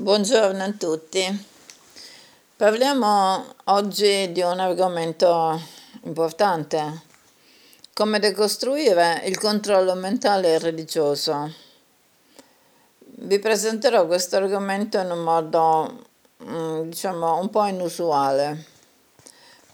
Buongiorno 0.00 0.64
a 0.64 0.72
tutti. 0.72 1.46
Parliamo 2.56 3.54
oggi 3.64 4.32
di 4.32 4.40
un 4.40 4.58
argomento 4.58 5.60
importante, 6.04 7.02
come 7.92 8.18
decostruire 8.18 9.20
il 9.26 9.36
controllo 9.36 9.92
mentale 9.92 10.54
e 10.54 10.58
religioso. 10.58 11.52
Vi 12.98 13.38
presenterò 13.40 14.06
questo 14.06 14.36
argomento 14.36 14.98
in 14.98 15.10
un 15.10 15.18
modo, 15.18 16.06
mm, 16.44 16.88
diciamo, 16.88 17.38
un 17.38 17.50
po' 17.50 17.66
inusuale. 17.66 18.64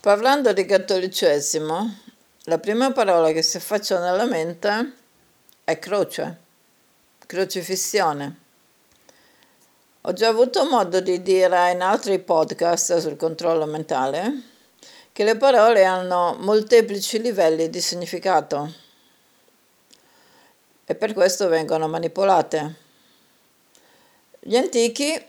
Parlando 0.01 0.53
di 0.53 0.65
cattolicesimo, 0.65 1.99
la 2.47 2.59
prima 2.59 2.91
parola 2.91 3.31
che 3.31 3.43
si 3.43 3.59
affaccia 3.59 4.01
nella 4.01 4.25
mente 4.25 4.93
è 5.63 5.79
croce, 5.79 6.41
crocifissione. 7.25 8.46
Ho 10.09 10.13
già 10.13 10.29
avuto 10.29 10.65
modo 10.65 11.01
di 11.01 11.21
dire 11.21 11.73
in 11.73 11.83
altri 11.83 12.21
podcast 12.21 12.99
sul 12.99 13.17
controllo 13.17 13.67
mentale 13.67 14.41
che 15.11 15.25
le 15.25 15.37
parole 15.37 15.83
hanno 15.83 16.37
molteplici 16.39 17.21
livelli 17.21 17.69
di 17.69 17.81
significato 17.81 18.73
e 20.85 20.95
per 20.95 21.13
questo 21.13 21.49
vengono 21.49 21.89
manipolate. 21.89 22.75
Gli 24.39 24.55
antichi 24.55 25.21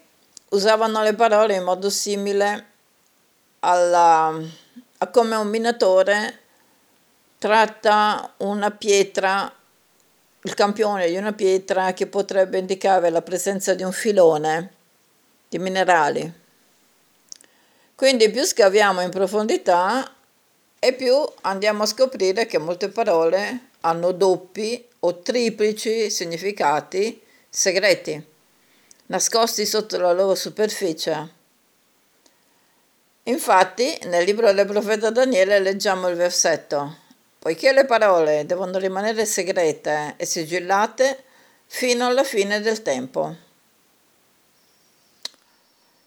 usavano 0.49 1.01
le 1.01 1.15
parole 1.15 1.55
in 1.55 1.63
modo 1.63 1.89
simile 1.89 2.65
alla, 3.61 4.39
a 4.99 5.07
come 5.07 5.35
un 5.37 5.47
minatore 5.47 6.39
tratta 7.39 8.31
una 8.37 8.69
pietra 8.69 9.51
il 10.47 10.53
campione 10.53 11.09
di 11.09 11.17
una 11.17 11.33
pietra 11.33 11.91
che 11.91 12.07
potrebbe 12.07 12.57
indicare 12.57 13.09
la 13.09 13.21
presenza 13.21 13.73
di 13.73 13.83
un 13.83 13.91
filone 13.91 14.71
di 15.49 15.59
minerali. 15.59 16.33
Quindi 17.93 18.29
più 18.29 18.45
scaviamo 18.45 19.01
in 19.01 19.09
profondità 19.09 20.09
e 20.79 20.93
più 20.93 21.15
andiamo 21.41 21.83
a 21.83 21.85
scoprire 21.85 22.45
che 22.45 22.59
molte 22.59 22.87
parole 22.87 23.71
hanno 23.81 24.13
doppi 24.13 24.87
o 25.01 25.19
triplici 25.19 26.09
significati 26.09 27.21
segreti, 27.49 28.25
nascosti 29.07 29.65
sotto 29.65 29.97
la 29.97 30.13
loro 30.13 30.33
superficie. 30.33 31.35
Infatti, 33.23 33.99
nel 34.03 34.23
libro 34.23 34.53
del 34.53 34.65
profeta 34.65 35.09
Daniele 35.09 35.59
leggiamo 35.59 36.07
il 36.07 36.15
versetto 36.15 37.05
poiché 37.39 37.71
le 37.71 37.85
parole 37.85 38.45
devono 38.45 38.77
rimanere 38.77 39.25
segrete 39.25 40.15
e 40.17 40.25
sigillate 40.25 41.23
fino 41.67 42.07
alla 42.07 42.23
fine 42.23 42.61
del 42.61 42.81
tempo. 42.81 43.35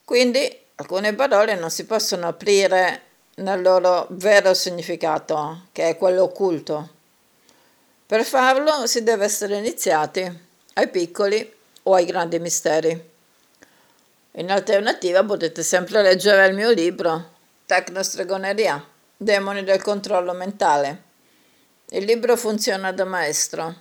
Quindi 0.05 0.59
alcune 0.77 1.15
parole 1.15 1.55
non 1.55 1.71
si 1.71 1.85
possono 1.87 2.27
aprire 2.27 3.03
nel 3.37 3.63
loro 3.63 4.07
vero 4.11 4.55
significato, 4.55 5.69
che 5.73 5.89
è 5.89 5.97
quello 5.97 6.25
occulto. 6.25 6.89
Per 8.07 8.25
farlo 8.25 8.87
si 8.87 9.05
deve 9.05 9.25
essere 9.25 9.57
iniziati 9.57 10.49
ai 10.75 10.89
piccoli 10.89 11.55
o 11.85 11.95
ai 11.95 12.07
grandi 12.07 12.39
misteri. 12.41 13.09
In 14.33 14.51
alternativa 14.51 15.25
potete 15.25 15.63
sempre 15.63 16.03
leggere 16.03 16.47
il 16.47 16.55
mio 16.55 16.71
libro 16.71 17.39
Tecnostregoneria, 17.67 18.85
Demoni 19.17 19.63
del 19.63 19.83
controllo 19.83 20.33
mentale 20.33 21.09
il 21.93 22.05
libro 22.05 22.37
funziona 22.37 22.93
da 22.93 23.05
maestro. 23.05 23.75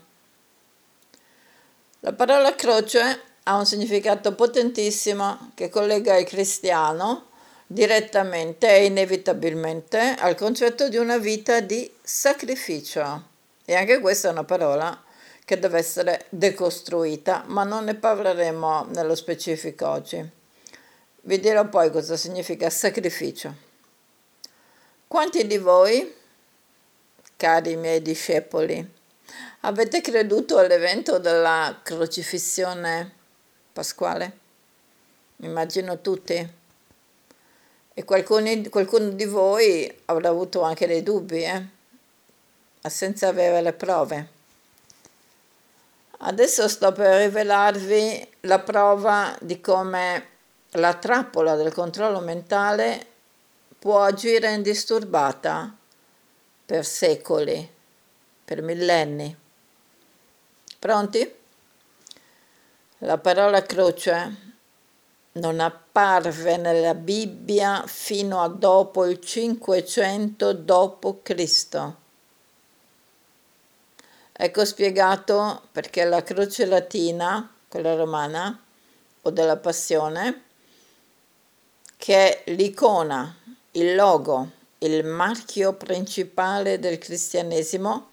La 1.99 2.13
parola 2.13 2.55
croce 2.55 3.21
ha 3.43 3.55
un 3.55 3.65
significato 3.65 4.33
potentissimo 4.33 5.52
che 5.53 5.69
collega 5.69 6.17
il 6.17 6.25
cristiano 6.25 7.27
direttamente 7.67 8.67
e 8.67 8.85
inevitabilmente 8.85 10.15
al 10.17 10.33
concetto 10.33 10.89
di 10.89 10.97
una 10.97 11.17
vita 11.17 11.59
di 11.59 11.92
sacrificio. 12.02 13.27
E 13.64 13.75
anche 13.75 13.99
questa 13.99 14.30
è 14.30 14.31
una 14.31 14.43
parola 14.43 15.03
che 15.45 15.59
deve 15.59 15.77
essere 15.77 16.25
decostruita, 16.30 17.43
ma 17.45 17.64
non 17.64 17.83
ne 17.83 17.93
parleremo 17.93 18.87
nello 18.89 19.14
specifico 19.14 19.87
oggi. 19.87 20.27
Vi 21.21 21.39
dirò 21.39 21.67
poi 21.69 21.92
cosa 21.92 22.17
significa 22.17 22.71
sacrificio. 22.71 23.53
Quanti 25.08 25.45
di 25.45 25.58
voi 25.58 26.17
cari 27.39 27.77
miei 27.77 28.02
discepoli, 28.02 28.86
avete 29.61 30.02
creduto 30.02 30.58
all'evento 30.58 31.20
della 31.20 31.80
crocifissione 31.82 33.14
pasquale? 33.72 34.38
Immagino 35.38 36.02
tutti. 36.02 36.58
E 37.94 38.04
qualcuno, 38.04 38.49
qualcuno 38.70 39.11
di 39.11 39.23
voi 39.23 40.02
avrà 40.05 40.28
avuto 40.28 40.64
anche 40.64 40.86
dei 40.86 41.02
dubbi, 41.02 41.44
eh? 41.44 41.66
senza 42.89 43.30
avere 43.30 43.61
le 43.61 43.72
prove. 43.72 44.28
Adesso 46.17 46.67
sto 46.67 46.92
per 46.92 47.22
rivelarvi 47.22 48.28
la 48.42 48.60
prova 48.60 49.33
di 49.39 49.61
come 49.61 50.28
la 50.72 50.94
trappola 50.94 51.55
del 51.55 51.72
controllo 51.72 52.20
mentale 52.20 53.05
può 53.80 54.02
agire 54.02 54.52
indisturbata 54.52 55.79
per 56.69 56.85
secoli, 56.85 57.67
per 58.45 58.61
millenni. 58.61 59.35
Pronti? 60.77 61.33
La 62.99 63.17
parola 63.17 63.63
croce 63.63 64.53
non 65.31 65.61
apparve 65.61 66.57
nella 66.57 66.93
Bibbia 66.93 67.85
fino 67.87 68.43
a 68.43 68.49
dopo 68.49 69.07
il 69.07 69.19
500 69.19 70.53
d.C. 70.53 71.91
Ecco 74.31 74.63
spiegato 74.63 75.63
perché 75.71 76.03
la 76.05 76.21
croce 76.21 76.65
latina, 76.67 77.51
quella 77.67 77.95
romana, 77.95 78.63
o 79.23 79.30
della 79.31 79.57
passione, 79.57 80.43
che 81.97 82.43
è 82.43 82.51
l'icona, 82.51 83.36
il 83.71 83.95
logo 83.95 84.57
il 84.80 85.06
marchio 85.06 85.73
principale 85.73 86.80
del 86.80 86.98
cristianesimo, 86.98 88.10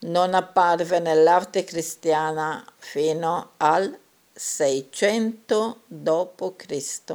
non 0.00 0.34
apparve 0.34 0.98
nell'arte 0.98 1.64
cristiana 1.64 2.64
fino 2.76 3.52
al 3.58 3.98
600 4.32 5.80
d.C. 5.86 7.14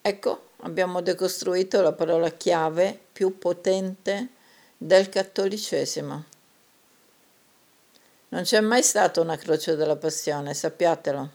Ecco, 0.00 0.48
abbiamo 0.58 1.00
decostruito 1.00 1.80
la 1.80 1.92
parola 1.92 2.30
chiave 2.30 2.98
più 3.12 3.38
potente 3.38 4.28
del 4.76 5.08
cattolicesimo. 5.08 6.24
Non 8.28 8.42
c'è 8.42 8.60
mai 8.60 8.82
stata 8.82 9.20
una 9.20 9.36
croce 9.36 9.76
della 9.76 9.96
passione, 9.96 10.54
sappiatelo. 10.54 11.30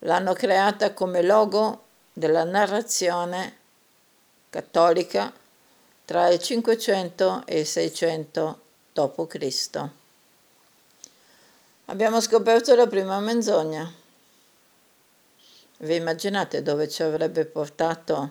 L'hanno 0.00 0.32
creata 0.32 0.92
come 0.94 1.22
logo 1.22 1.84
della 2.18 2.42
narrazione 2.42 3.56
cattolica 4.50 5.32
tra 6.04 6.26
il 6.28 6.40
500 6.40 7.44
e 7.46 7.60
il 7.60 7.66
600 7.66 8.60
d.C. 8.92 9.88
Abbiamo 11.84 12.20
scoperto 12.20 12.74
la 12.74 12.88
prima 12.88 13.20
menzogna. 13.20 13.88
Vi 15.78 15.94
immaginate 15.94 16.60
dove 16.60 16.88
ci 16.88 17.04
avrebbe 17.04 17.44
portato 17.44 18.30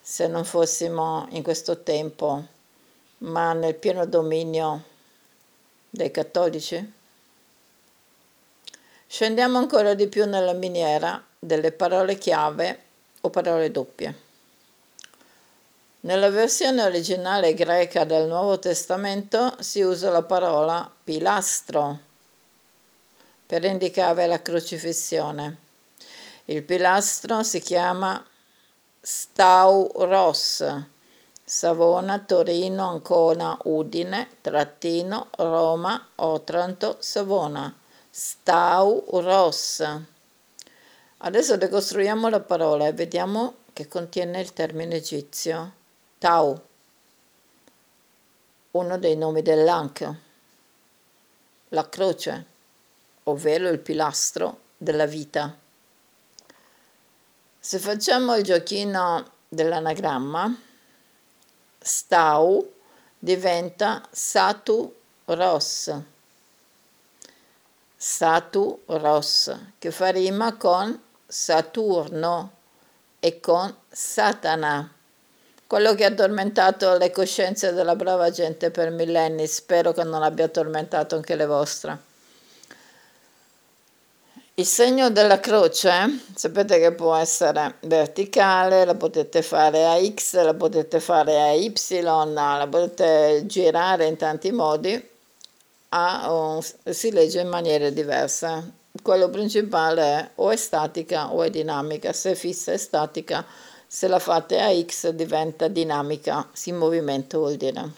se 0.00 0.26
non 0.26 0.44
fossimo 0.44 1.28
in 1.30 1.44
questo 1.44 1.80
tempo, 1.84 2.44
ma 3.18 3.52
nel 3.52 3.76
pieno 3.76 4.04
dominio 4.04 4.82
dei 5.90 6.10
cattolici? 6.10 6.92
Scendiamo 9.06 9.58
ancora 9.58 9.94
di 9.94 10.08
più 10.08 10.26
nella 10.26 10.54
miniera 10.54 11.24
delle 11.44 11.72
parole 11.72 12.16
chiave 12.16 12.82
o 13.20 13.30
parole 13.30 13.70
doppie. 13.70 14.22
Nella 16.00 16.30
versione 16.30 16.82
originale 16.82 17.54
greca 17.54 18.04
del 18.04 18.26
Nuovo 18.26 18.58
Testamento 18.58 19.56
si 19.60 19.80
usa 19.80 20.10
la 20.10 20.22
parola 20.22 20.90
pilastro 21.02 21.98
per 23.46 23.64
indicare 23.64 24.26
la 24.26 24.42
crocifissione. 24.42 25.56
Il 26.46 26.62
pilastro 26.62 27.42
si 27.42 27.60
chiama 27.60 28.22
Stauros, 29.00 30.64
Savona, 31.42 32.18
Torino, 32.18 32.88
Ancona, 32.88 33.56
Udine, 33.64 34.28
Trattino, 34.40 35.28
Roma, 35.36 36.08
Otranto, 36.16 36.96
Savona. 37.00 37.74
Stauros. 38.10 39.82
Adesso 41.26 41.56
decostruiamo 41.56 42.28
la 42.28 42.40
parola 42.40 42.86
e 42.86 42.92
vediamo 42.92 43.54
che 43.72 43.88
contiene 43.88 44.42
il 44.42 44.52
termine 44.52 44.96
egizio 44.96 45.72
Tau, 46.18 46.60
uno 48.72 48.98
dei 48.98 49.16
nomi 49.16 49.40
dell'Ankh, 49.40 50.14
la 51.70 51.88
croce, 51.88 52.44
ovvero 53.22 53.70
il 53.70 53.78
pilastro 53.78 54.60
della 54.76 55.06
vita. 55.06 55.56
Se 57.58 57.78
facciamo 57.78 58.36
il 58.36 58.44
giochino 58.44 59.30
dell'anagramma, 59.48 60.54
stau 61.78 62.70
diventa 63.18 64.06
satu 64.10 64.94
ros. 65.24 65.90
Satu 67.96 68.82
ros, 68.84 69.58
che 69.78 69.90
fa 69.90 70.10
rima 70.10 70.58
con 70.58 71.00
Saturno 71.26 72.52
e 73.20 73.40
con 73.40 73.74
Satana. 73.90 74.92
Quello 75.66 75.94
che 75.94 76.04
ha 76.04 76.08
addormentato 76.08 76.96
le 76.98 77.10
coscienze 77.10 77.72
della 77.72 77.96
brava 77.96 78.30
gente 78.30 78.70
per 78.70 78.90
millenni, 78.90 79.46
spero 79.46 79.92
che 79.92 80.04
non 80.04 80.22
abbia 80.22 80.44
addormentato 80.44 81.16
anche 81.16 81.34
le 81.34 81.46
vostre. 81.46 81.98
Il 84.56 84.66
segno 84.66 85.10
della 85.10 85.40
croce, 85.40 86.20
sapete 86.32 86.78
che 86.78 86.92
può 86.92 87.16
essere 87.16 87.74
verticale, 87.80 88.84
la 88.84 88.94
potete 88.94 89.42
fare 89.42 89.84
a 89.84 90.00
X, 90.00 90.40
la 90.40 90.54
potete 90.54 91.00
fare 91.00 91.40
a 91.40 91.52
Y, 91.54 91.72
la 92.02 92.68
potete 92.70 93.46
girare 93.46 94.06
in 94.06 94.16
tanti 94.16 94.52
modi, 94.52 95.10
un, 95.90 96.60
si 96.84 97.10
legge 97.10 97.40
in 97.40 97.48
maniere 97.48 97.92
diverse. 97.92 98.82
Quello 99.02 99.28
principale 99.30 100.02
è 100.02 100.30
o 100.36 100.50
è 100.50 100.56
statica 100.56 101.32
o 101.32 101.42
è 101.42 101.50
dinamica, 101.50 102.12
se 102.12 102.32
è 102.32 102.34
fissa 102.34 102.72
è 102.72 102.76
statica, 102.76 103.44
se 103.86 104.08
la 104.08 104.18
fate 104.18 104.60
a 104.60 104.74
X 104.74 105.10
diventa 105.10 105.68
dinamica, 105.68 106.48
si 106.52 106.72
movimento 106.72 107.38
vuol 107.38 107.56
dire. 107.56 107.90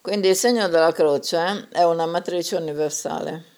Quindi 0.00 0.28
il 0.28 0.36
segno 0.36 0.68
della 0.68 0.92
croce 0.92 1.68
è 1.70 1.82
una 1.82 2.06
matrice 2.06 2.56
universale 2.56 3.50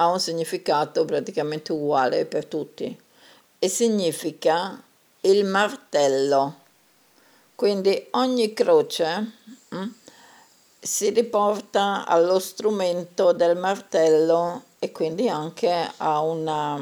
ha 0.00 0.08
un 0.08 0.20
significato 0.20 1.04
praticamente 1.04 1.72
uguale 1.72 2.24
per 2.24 2.46
tutti 2.46 2.98
e 3.58 3.68
significa 3.68 4.80
il 5.22 5.44
martello. 5.44 6.66
Quindi 7.54 8.06
ogni 8.12 8.52
croce 8.52 9.32
mh, 9.68 9.76
mm, 9.76 9.88
si 10.78 11.10
riporta 11.10 12.06
allo 12.06 12.38
strumento 12.38 13.32
del 13.32 13.56
martello 13.56 14.62
e 14.78 14.92
quindi 14.92 15.28
anche 15.28 15.92
a, 15.96 16.20
una, 16.20 16.74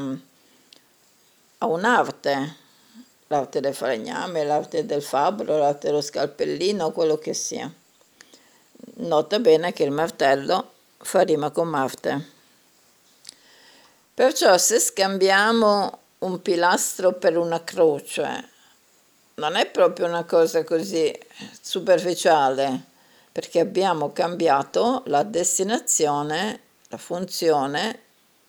a 1.58 1.66
un'arte, 1.66 2.56
l'arte 3.28 3.60
del 3.60 3.74
falegname, 3.74 4.44
l'arte 4.44 4.84
del 4.84 5.02
fabbro, 5.02 5.58
l'arte 5.58 5.88
dello 5.88 6.00
scalpellino, 6.00 6.92
quello 6.92 7.16
che 7.16 7.34
sia. 7.34 7.72
Nota 8.98 9.38
bene 9.38 9.72
che 9.72 9.84
il 9.84 9.90
martello 9.90 10.72
fa 10.98 11.22
rima 11.22 11.50
con 11.50 11.68
Marte. 11.68 12.34
Perciò 14.14 14.56
se 14.56 14.78
scambiamo 14.78 15.98
un 16.18 16.40
pilastro 16.40 17.12
per 17.12 17.36
una 17.36 17.62
croce, 17.62 18.50
non 19.34 19.56
è 19.56 19.66
proprio 19.66 20.06
una 20.06 20.24
cosa 20.24 20.64
così 20.64 21.12
superficiale, 21.60 22.80
perché 23.30 23.60
abbiamo 23.60 24.12
cambiato 24.12 25.02
la 25.06 25.22
destinazione, 25.22 26.60
la 26.88 26.96
funzione 26.96 28.00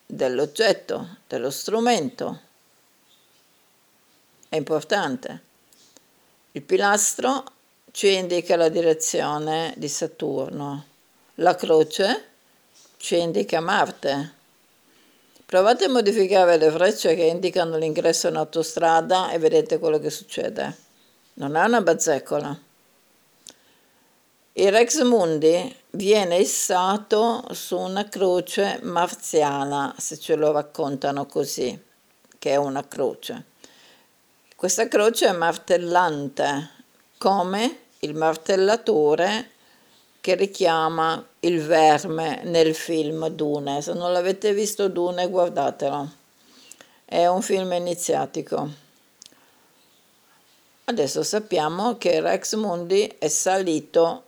dell'oggetto, 0.06 1.18
dello 1.26 1.50
strumento. 1.50 2.40
È 4.48 4.56
importante. 4.56 5.42
Il 6.52 6.62
pilastro 6.62 7.44
ci 7.90 8.14
indica 8.14 8.56
la 8.56 8.68
direzione 8.68 9.74
di 9.76 9.88
Saturno, 9.88 10.84
la 11.36 11.54
croce 11.54 12.24
ci 12.96 13.18
indica 13.18 13.60
Marte 13.60 14.36
Provate 15.48 15.86
a 15.86 15.88
modificare 15.88 16.58
le 16.58 16.70
frecce 16.70 17.14
che 17.14 17.22
indicano 17.22 17.78
l'ingresso 17.78 18.28
in 18.28 18.36
autostrada 18.36 19.30
e 19.30 19.38
vedete 19.38 19.78
quello 19.78 19.98
che 19.98 20.10
succede. 20.10 20.76
Non 21.34 21.56
è 21.56 21.64
una 21.64 21.80
bazzecola. 21.80 22.67
Il 24.58 24.72
Rex 24.72 25.02
Mundi 25.02 25.72
viene 25.90 26.38
issato 26.38 27.44
su 27.52 27.78
una 27.78 28.08
croce 28.08 28.80
marziana, 28.82 29.94
se 29.96 30.18
ce 30.18 30.34
lo 30.34 30.50
raccontano 30.50 31.26
così, 31.26 31.80
che 32.40 32.50
è 32.50 32.56
una 32.56 32.84
croce. 32.84 33.44
Questa 34.56 34.88
croce 34.88 35.28
è 35.28 35.32
martellante, 35.32 36.70
come 37.18 37.82
il 38.00 38.16
martellatore 38.16 39.50
che 40.20 40.34
richiama 40.34 41.24
il 41.38 41.62
verme 41.62 42.40
nel 42.42 42.74
film 42.74 43.28
Dune. 43.28 43.80
Se 43.80 43.92
non 43.92 44.10
l'avete 44.10 44.52
visto 44.54 44.88
Dune, 44.88 45.28
guardatelo. 45.28 46.10
È 47.04 47.26
un 47.28 47.42
film 47.42 47.74
iniziatico. 47.74 48.68
Adesso 50.86 51.22
sappiamo 51.22 51.96
che 51.96 52.20
Rex 52.20 52.56
Mundi 52.56 53.06
è 53.20 53.28
salito 53.28 54.24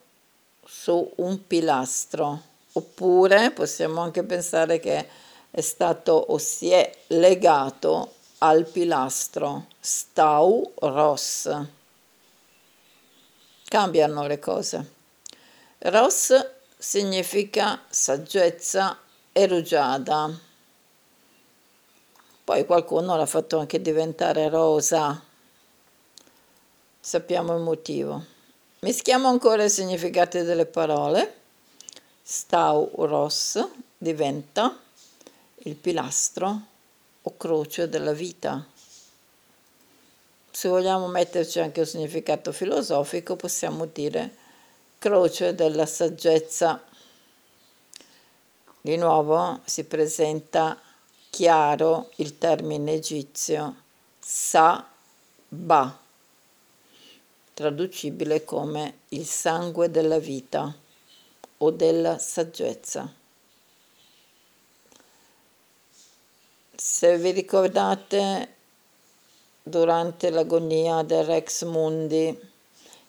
su 0.72 1.12
un 1.16 1.48
pilastro, 1.48 2.40
oppure 2.72 3.50
possiamo 3.50 4.02
anche 4.02 4.22
pensare 4.22 4.78
che 4.78 5.08
è 5.50 5.60
stato 5.60 6.12
o 6.12 6.38
si 6.38 6.70
è 6.70 6.90
legato 7.08 8.14
al 8.38 8.64
pilastro 8.66 9.66
Stau 9.80 10.72
Ross. 10.76 11.66
Cambiano 13.64 14.26
le 14.28 14.38
cose. 14.38 14.92
Ros 15.78 16.34
significa 16.78 17.82
saggezza 17.88 18.96
e 19.32 19.46
rugiada. 19.48 20.30
Poi 22.44 22.64
qualcuno 22.64 23.16
l'ha 23.16 23.26
fatto 23.26 23.58
anche 23.58 23.82
diventare 23.82 24.48
rosa. 24.48 25.20
Sappiamo 27.00 27.56
il 27.56 27.62
motivo. 27.62 28.38
Mischiamo 28.82 29.28
ancora 29.28 29.62
i 29.64 29.68
significati 29.68 30.42
delle 30.42 30.64
parole. 30.64 31.34
Stau 32.22 32.90
ros 33.04 33.62
diventa 33.98 34.74
il 35.64 35.74
pilastro 35.74 36.60
o 37.20 37.36
croce 37.36 37.90
della 37.90 38.14
vita. 38.14 38.66
Se 40.50 40.68
vogliamo 40.70 41.08
metterci 41.08 41.60
anche 41.60 41.80
un 41.80 41.86
significato 41.86 42.52
filosofico, 42.52 43.36
possiamo 43.36 43.84
dire 43.84 44.34
croce 44.98 45.54
della 45.54 45.84
saggezza. 45.84 46.82
Di 48.80 48.96
nuovo 48.96 49.60
si 49.66 49.84
presenta 49.84 50.80
chiaro 51.28 52.10
il 52.16 52.38
termine 52.38 52.94
egizio 52.94 53.74
sa-ba, 54.18 55.99
traducibile 57.60 58.42
come 58.42 59.00
il 59.08 59.26
sangue 59.26 59.90
della 59.90 60.18
vita 60.18 60.74
o 61.58 61.70
della 61.70 62.16
saggezza. 62.16 63.12
Se 66.74 67.18
vi 67.18 67.32
ricordate, 67.32 68.54
durante 69.62 70.30
l'agonia 70.30 71.02
del 71.02 71.24
Rex 71.24 71.64
Mundi, 71.64 72.34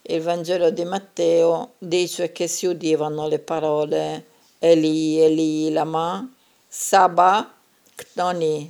il 0.01 0.21
Vangelo 0.21 0.69
di 0.69 0.83
Matteo 0.83 1.75
dice 1.77 2.33
che 2.33 2.47
si 2.47 2.65
udivano 2.65 3.29
le 3.29 3.39
parole 3.39 4.25
Eli, 4.59 5.17
Eli, 5.17 5.71
lama, 5.71 6.29
Saba, 6.67 7.55
Ktoni, 7.95 8.69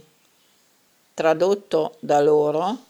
tradotto 1.15 1.95
da 1.97 2.21
loro, 2.21 2.89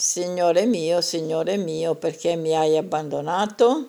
Signore 0.00 0.64
mio, 0.64 1.00
Signore 1.00 1.56
mio, 1.56 1.96
perché 1.96 2.36
mi 2.36 2.56
hai 2.56 2.76
abbandonato? 2.76 3.88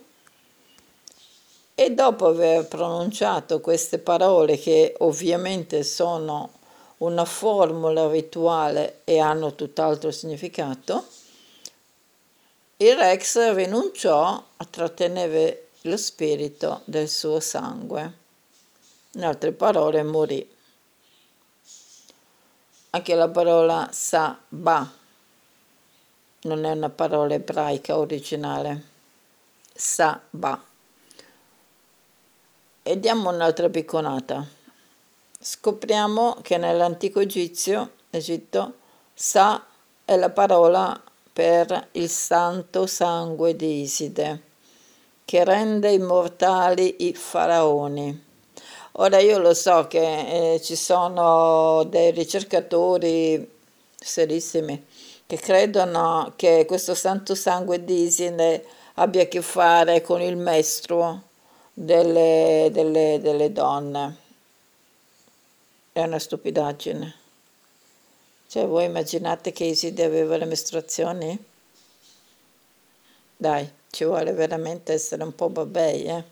E 1.76 1.92
dopo 1.92 2.26
aver 2.26 2.68
pronunciato 2.68 3.62
queste 3.62 4.00
parole, 4.00 4.58
che 4.58 4.96
ovviamente 4.98 5.84
sono 5.84 6.50
una 6.98 7.26
formula 7.26 8.10
rituale 8.10 9.02
e 9.04 9.20
hanno 9.20 9.54
tutt'altro 9.54 10.10
significato, 10.10 11.06
il 12.78 12.98
Rex 12.98 13.54
rinunciò 13.54 14.44
a 14.58 14.66
trattenere 14.66 15.68
lo 15.82 15.96
spirito 15.96 16.82
del 16.86 17.08
suo 17.08 17.40
sangue. 17.40 18.14
In 19.12 19.26
altre 19.26 19.52
parole, 19.52 20.02
morì. 20.02 20.58
Anche 22.90 23.14
la 23.14 23.30
parola 23.30 23.88
Sa-Ba 23.92 24.98
non 26.42 26.64
è 26.64 26.72
una 26.72 26.90
parola 26.90 27.34
ebraica 27.34 27.98
originale. 27.98 28.84
Sa-Ba. 29.74 30.64
E 32.82 33.00
diamo 33.00 33.30
un'altra 33.30 33.70
picconata. 33.70 34.46
Scopriamo 35.42 36.38
che 36.42 36.58
nell'antico 36.58 37.20
Egizio, 37.20 37.92
Egitto, 38.10 38.74
Sa 39.14 39.66
è 40.06 40.16
la 40.16 40.30
parola 40.30 41.02
per 41.32 41.90
il 41.92 42.10
santo 42.10 42.88
sangue 42.88 43.56
di 43.56 43.82
Iside, 43.82 44.42
che 45.26 45.44
rende 45.44 45.92
immortali 45.92 47.08
i 47.08 47.14
faraoni. 47.14 48.26
Ora 48.94 49.20
io 49.20 49.38
lo 49.40 49.54
so 49.54 49.88
che 49.88 50.54
eh, 50.54 50.62
ci 50.62 50.76
sono 50.76 51.84
dei 51.84 52.12
ricercatori 52.12 53.58
serissimi 53.96 54.88
che 55.30 55.38
credono 55.38 56.34
che 56.36 56.66
questo 56.66 56.96
santo 56.96 57.36
sangue 57.36 57.84
di 57.84 58.02
Isine 58.02 58.64
abbia 58.96 59.22
a 59.22 59.26
che 59.28 59.44
fare 59.44 60.02
con 60.02 60.24
il 60.24 60.36
mestruo 60.36 61.22
delle, 61.72 62.70
delle, 62.72 63.20
delle 63.22 63.52
donne. 63.52 64.18
È 65.92 66.02
una 66.02 66.18
stupidaggine. 66.18 67.14
Cioè, 68.48 68.66
voi 68.66 68.86
immaginate 68.86 69.52
che 69.52 69.66
Iside 69.66 70.04
aveva 70.04 70.36
le 70.36 70.46
mestruazioni? 70.46 71.46
Dai, 73.38 73.72
ci 73.92 74.06
vuole 74.06 74.32
veramente 74.34 74.94
essere 74.94 75.22
un 75.22 75.36
po' 75.36 75.50
babbei, 75.50 76.06
eh? 76.06 76.24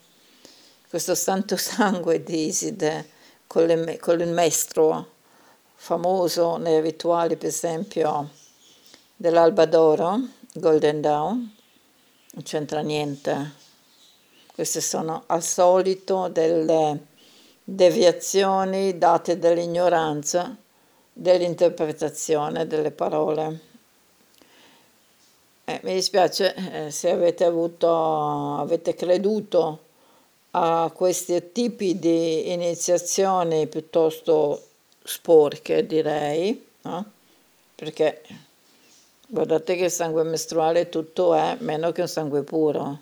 Questo 0.89 1.13
santo 1.13 1.55
sangue 1.55 2.23
di 2.23 2.47
Iside 2.47 3.07
con, 3.45 3.63
le, 3.63 3.99
con 3.99 4.19
il 4.19 4.29
mestruo, 4.29 5.07
famoso 5.75 6.57
nei 6.57 6.81
rituali, 6.81 7.35
per 7.35 7.49
esempio, 7.49 8.45
dell'Alba 9.17 9.65
d'Oro, 9.65 10.19
Golden 10.53 11.01
Dawn, 11.01 11.55
non 12.33 12.43
c'entra 12.43 12.81
niente. 12.81 13.51
Queste 14.53 14.79
sono 14.79 15.23
al 15.25 15.43
solito 15.43 16.27
delle 16.27 17.05
deviazioni 17.63 18.97
date 18.97 19.39
dall'ignoranza 19.39 20.55
dell'interpretazione 21.11 22.67
delle 22.67 22.91
parole. 22.91 23.59
Eh, 25.65 25.81
mi 25.83 25.93
dispiace 25.95 26.53
eh, 26.55 26.91
se 26.91 27.09
avete 27.09 27.43
avuto, 27.43 28.57
avete 28.57 28.93
creduto 28.93 29.79
a 30.51 30.91
questi 30.93 31.51
tipi 31.51 31.99
di 31.99 32.53
iniziazioni 32.53 33.67
piuttosto 33.67 34.61
sporche, 35.03 35.85
direi, 35.85 36.65
no? 36.83 37.11
perché 37.75 38.21
Guardate 39.29 39.75
che 39.75 39.83
il 39.83 39.91
sangue 39.91 40.23
mestruale 40.23 40.87
tutto 40.87 41.33
è 41.33 41.57
meno 41.59 41.91
che 41.91 41.99
un 41.99 42.07
sangue 42.07 42.43
puro, 42.43 42.97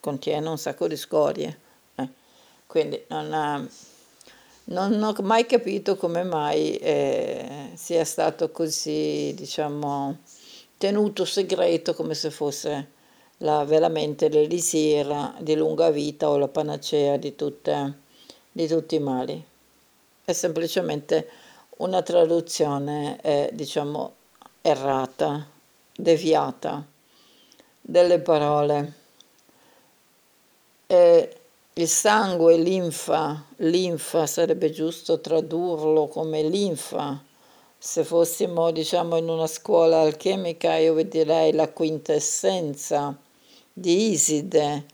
contiene 0.00 0.48
un 0.48 0.56
sacco 0.56 0.88
di 0.88 0.96
scorie. 0.96 1.58
Eh. 1.96 2.08
Quindi 2.66 3.04
non, 3.08 3.68
non, 4.64 5.02
ho 5.02 5.14
mai 5.20 5.44
capito 5.44 5.96
come 5.96 6.22
mai 6.22 6.76
eh, 6.76 7.68
sia 7.74 8.02
stato 8.06 8.50
così, 8.50 9.34
diciamo, 9.34 10.20
tenuto 10.78 11.26
segreto 11.26 11.92
come 11.92 12.14
se 12.14 12.30
fosse 12.30 12.88
la, 13.38 13.62
veramente 13.64 14.30
l'elisir 14.30 15.34
di 15.40 15.54
lunga 15.54 15.90
vita 15.90 16.30
o 16.30 16.38
la 16.38 16.48
panacea 16.48 17.18
di, 17.18 17.36
tutte, 17.36 17.98
di 18.50 18.66
tutti 18.66 18.94
i 18.94 19.00
mali. 19.00 19.44
È 20.24 20.32
semplicemente 20.32 21.28
una 21.76 22.00
traduzione, 22.00 23.20
eh, 23.20 23.50
diciamo, 23.52 24.14
errata, 24.62 25.46
deviata 25.94 26.86
delle 27.80 28.20
parole. 28.20 29.00
E 30.86 31.36
il 31.74 31.88
sangue, 31.88 32.56
linfa, 32.56 33.44
linfa 33.56 34.26
sarebbe 34.26 34.70
giusto 34.70 35.20
tradurlo 35.20 36.06
come 36.06 36.42
linfa. 36.42 37.22
Se 37.76 38.04
fossimo, 38.04 38.70
diciamo, 38.70 39.16
in 39.16 39.28
una 39.28 39.48
scuola 39.48 40.00
alchemica, 40.00 40.76
io 40.76 40.94
vi 40.94 41.08
direi 41.08 41.52
la 41.52 41.68
quintessenza 41.68 43.16
di 43.72 44.12
Iside 44.12 44.84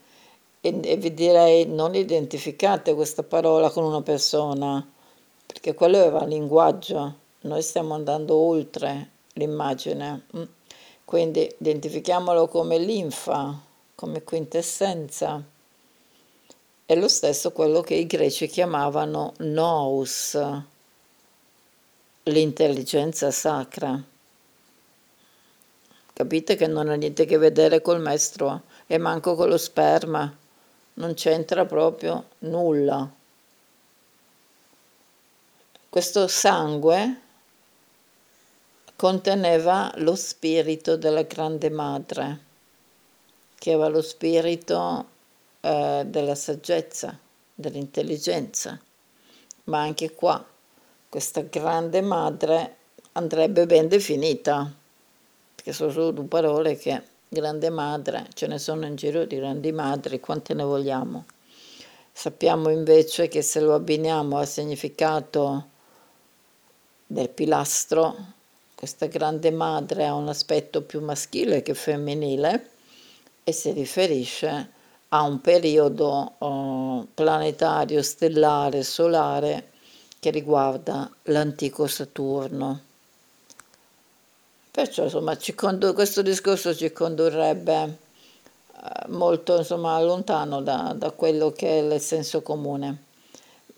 e, 0.61 0.81
e 0.83 0.97
vi 0.97 1.13
direi 1.13 1.67
non 1.67 1.95
identificate 1.95 2.95
questa 2.95 3.23
parola 3.23 3.71
con 3.71 3.85
una 3.85 4.01
persona, 4.01 4.87
perché 5.45 5.75
quello 5.75 5.99
era 5.99 6.25
linguaggio. 6.25 7.15
Noi 7.41 7.63
stiamo 7.63 7.95
andando 7.95 8.35
oltre 8.37 9.17
l'immagine. 9.39 10.27
Mm. 10.37 10.43
Quindi 11.05 11.51
identifichiamolo 11.59 12.49
come 12.49 12.79
linfa, 12.79 13.59
come 13.95 14.23
quintessenza. 14.23 15.43
È 16.85 16.95
lo 16.95 17.09
stesso 17.09 17.53
quello 17.53 17.81
che 17.81 17.95
i 17.95 18.07
greci 18.07 18.47
chiamavano 18.47 19.33
nous, 19.39 20.39
l'intelligenza 22.25 23.31
sacra. 23.31 24.03
Capite 26.13 26.57
che 26.57 26.67
non 26.67 26.89
ha 26.89 26.95
niente 26.95 27.23
a 27.23 27.27
che 27.27 27.39
vedere 27.39 27.81
col 27.81 28.01
mestro 28.01 28.63
e 28.87 28.99
manco 28.99 29.35
con 29.35 29.49
lo 29.49 29.57
sperma, 29.57 30.37
non 30.95 31.15
c'entra 31.15 31.65
proprio 31.65 32.25
nulla. 32.41 33.09
Questo 35.89 36.29
sangue 36.29 37.21
conteneva 38.99 39.93
lo 39.99 40.17
spirito 40.17 40.97
della 40.97 41.23
grande 41.23 41.71
madre, 41.71 42.41
che 43.55 43.71
era 43.71 43.87
lo 43.87 44.03
spirito 44.03 45.07
eh, 45.61 46.03
della 46.05 46.35
saggezza, 46.35 47.17
dell'intelligenza. 47.55 48.77
Ma 49.67 49.83
anche 49.83 50.13
qua 50.15 50.45
questa 51.09 51.43
grande 51.43 52.01
madre 52.01 52.77
andrebbe 53.13 53.67
ben 53.67 53.87
definita, 53.87 54.69
perché 55.55 55.73
sono 55.73 55.93
solo 55.93 56.11
due 56.11 56.25
parole 56.25 56.77
che 56.77 57.01
grande 57.29 57.71
madre, 57.71 58.27
ce 58.35 58.49
ne 58.49 58.59
sono 58.59 58.85
in 58.85 58.97
giro 58.97 59.25
di 59.27 59.37
grandi 59.37 59.71
madri, 59.71 60.19
quante 60.19 60.55
ne 60.55 60.65
vogliamo. 60.65 61.25
Sappiamo 62.11 62.69
invece 62.69 63.29
che 63.29 63.43
se 63.43 63.61
lo 63.61 63.75
abbiniamo 63.75 64.39
al 64.39 64.49
significato 64.49 65.69
del 67.07 67.29
pilastro, 67.29 68.35
questa 68.79 69.07
grande 69.07 69.51
madre 69.51 70.07
ha 70.07 70.15
un 70.15 70.29
aspetto 70.29 70.83
più 70.83 71.01
maschile 71.01 71.63
che 71.63 71.75
femminile 71.75 72.71
e 73.43 73.51
si 73.51 73.73
riferisce 73.73 74.71
a 75.09 75.23
un 75.23 75.41
periodo 75.41 76.35
oh, 76.39 77.09
planetario, 77.13 78.01
stellare, 78.03 78.85
solare 78.85 79.71
che 80.21 80.31
riguarda 80.31 81.11
l'antico 81.25 81.89
Saturno. 81.89 82.81
Perciò 84.71 85.03
insomma, 85.03 85.37
condu- 85.57 85.93
questo 85.93 86.23
discorso 86.23 86.73
ci 86.73 86.93
condurrebbe 86.93 87.83
eh, 87.83 89.09
molto 89.09 89.57
insomma, 89.57 90.01
lontano 90.01 90.63
da, 90.63 90.95
da 90.97 91.11
quello 91.11 91.51
che 91.51 91.81
è 91.81 91.83
il 91.83 92.01
senso 92.01 92.43
comune. 92.43 93.03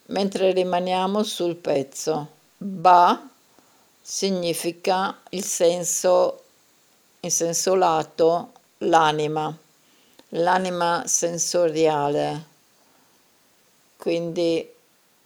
Mentre 0.08 0.52
rimaniamo 0.52 1.22
sul 1.22 1.56
pezzo, 1.56 2.36
Ba 2.58 3.29
significa 4.00 5.20
il 5.30 5.44
senso, 5.44 6.42
in 7.20 7.30
senso 7.30 7.74
lato, 7.74 8.52
l'anima, 8.78 9.56
l'anima 10.30 11.04
sensoriale, 11.06 12.44
quindi 13.96 14.68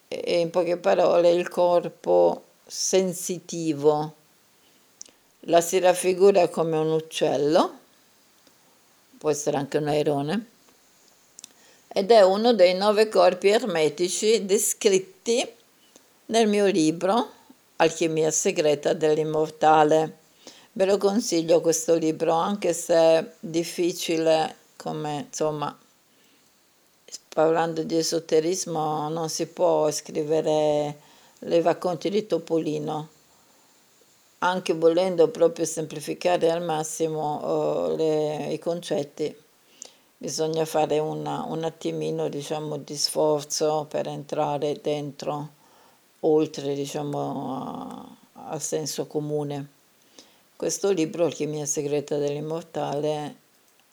in 0.08 0.50
poche 0.50 0.76
parole 0.76 1.30
il 1.30 1.48
corpo 1.48 2.44
sensitivo. 2.66 4.14
La 5.46 5.60
si 5.60 5.78
raffigura 5.78 6.48
come 6.48 6.76
un 6.76 6.90
uccello, 6.90 7.78
può 9.18 9.30
essere 9.30 9.56
anche 9.56 9.76
un 9.76 9.88
airone, 9.88 10.46
ed 11.88 12.10
è 12.10 12.22
uno 12.22 12.54
dei 12.54 12.74
nove 12.74 13.08
corpi 13.08 13.48
ermetici 13.48 14.44
descritti 14.44 15.46
nel 16.26 16.48
mio 16.48 16.66
libro 16.66 17.42
Alchimia 17.76 18.30
segreta 18.30 18.92
dell'immortale. 18.92 20.18
Ve 20.72 20.84
lo 20.84 20.96
consiglio 20.96 21.60
questo 21.60 21.96
libro, 21.96 22.32
anche 22.32 22.72
se 22.72 22.94
è 22.94 23.32
difficile, 23.40 24.54
come 24.76 25.26
insomma, 25.26 25.76
parlando 27.28 27.82
di 27.82 27.96
esoterismo, 27.96 29.08
non 29.08 29.28
si 29.28 29.46
può 29.46 29.90
scrivere 29.90 30.98
le 31.40 31.62
racconti 31.62 32.10
di 32.10 32.24
Topolino. 32.28 33.08
Anche 34.38 34.72
volendo 34.74 35.26
proprio 35.28 35.64
semplificare 35.64 36.52
al 36.52 36.62
massimo 36.62 37.88
uh, 37.88 37.96
le, 37.96 38.52
i 38.52 38.58
concetti, 38.60 39.36
bisogna 40.16 40.64
fare 40.64 41.00
una, 41.00 41.44
un 41.48 41.64
attimino 41.64 42.28
diciamo, 42.28 42.76
di 42.76 42.96
sforzo 42.96 43.86
per 43.88 44.06
entrare 44.06 44.78
dentro 44.80 45.53
oltre 46.26 46.74
diciamo, 46.74 48.16
al 48.32 48.60
senso 48.60 49.06
comune. 49.06 49.68
Questo 50.56 50.90
libro, 50.90 51.24
Alchimia 51.24 51.66
segreta 51.66 52.16
dell'immortale, 52.16 53.36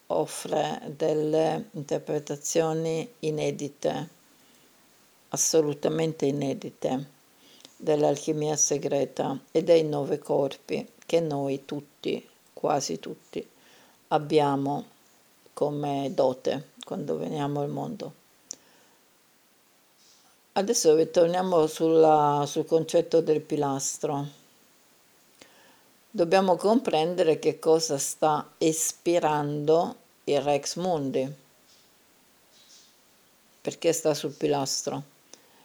offre 0.08 0.82
delle 0.96 1.70
interpretazioni 1.72 3.10
inedite, 3.20 4.10
assolutamente 5.30 6.26
inedite, 6.26 7.20
dell'alchimia 7.76 8.56
segreta 8.56 9.40
e 9.52 9.64
dei 9.64 9.84
nove 9.84 10.20
corpi 10.20 10.88
che 11.06 11.20
noi 11.20 11.66
tutti, 11.66 12.26
quasi 12.54 13.00
tutti, 13.00 13.46
abbiamo 14.10 14.86
come 15.54 16.12
dote 16.14 16.70
quando 16.86 17.18
veniamo 17.18 17.62
al 17.62 17.70
mondo. 17.70 18.21
Adesso 20.54 20.96
ritorniamo 20.96 21.66
sulla, 21.66 22.44
sul 22.46 22.66
concetto 22.66 23.22
del 23.22 23.40
pilastro. 23.40 24.28
Dobbiamo 26.10 26.58
comprendere 26.58 27.40
che 27.40 27.58
cosa 27.58 27.98
sta 27.98 28.52
ispirando 28.58 29.96
il 30.26 30.42
Rex 30.42 30.76
Mundi, 30.76 31.34
perché 33.62 33.94
sta 33.94 34.14
sul 34.14 34.34
pilastro. 34.34 35.04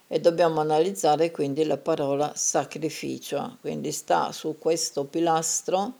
E 0.07 0.21
dobbiamo 0.21 0.61
analizzare 0.61 1.31
quindi 1.31 1.65
la 1.65 1.75
parola 1.75 2.31
sacrificio, 2.33 3.57
quindi 3.59 3.91
sta 3.91 4.31
su 4.31 4.55
questo 4.57 5.03
pilastro 5.03 5.95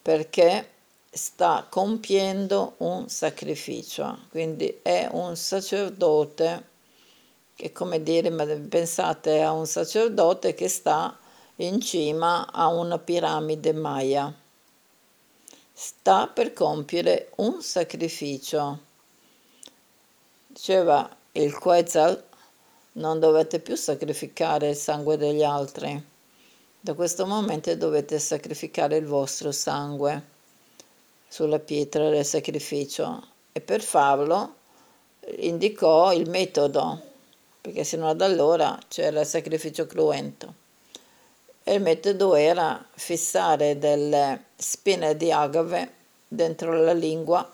perché 0.00 0.70
sta 1.10 1.66
compiendo 1.68 2.74
un 2.76 3.08
sacrificio, 3.08 4.26
quindi 4.30 4.78
è 4.80 5.08
un 5.10 5.34
sacerdote 5.34 6.76
che 7.58 7.72
come 7.72 8.00
dire, 8.04 8.30
pensate 8.30 9.42
a 9.42 9.50
un 9.50 9.66
sacerdote 9.66 10.54
che 10.54 10.68
sta 10.68 11.18
in 11.56 11.80
cima 11.80 12.52
a 12.52 12.68
una 12.68 13.00
piramide 13.00 13.72
maya. 13.72 14.32
Sta 15.72 16.28
per 16.28 16.52
compiere 16.52 17.32
un 17.38 17.60
sacrificio. 17.60 18.78
Diceva 20.46 21.16
il 21.32 21.58
Quetzal, 21.58 22.22
non 22.92 23.18
dovete 23.18 23.58
più 23.58 23.74
sacrificare 23.74 24.68
il 24.68 24.76
sangue 24.76 25.16
degli 25.16 25.42
altri. 25.42 26.00
Da 26.78 26.94
questo 26.94 27.26
momento 27.26 27.74
dovete 27.74 28.20
sacrificare 28.20 28.98
il 28.98 29.06
vostro 29.06 29.50
sangue 29.50 30.22
sulla 31.26 31.58
pietra 31.58 32.08
del 32.08 32.24
sacrificio. 32.24 33.20
E 33.50 33.60
per 33.60 33.82
farlo 33.82 34.54
indicò 35.38 36.12
il 36.12 36.30
metodo 36.30 37.06
perché 37.60 37.84
sino 37.84 38.08
ad 38.08 38.20
allora 38.20 38.78
c'era 38.88 39.20
il 39.20 39.26
sacrificio 39.26 39.86
cruento. 39.86 40.54
E 41.62 41.74
il 41.74 41.82
metodo 41.82 42.34
era 42.34 42.84
fissare 42.94 43.78
delle 43.78 44.44
spine 44.56 45.16
di 45.16 45.30
agave 45.30 45.92
dentro 46.26 46.72
la 46.72 46.92
lingua, 46.92 47.46